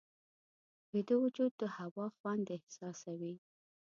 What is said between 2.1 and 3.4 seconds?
خوند احساسوي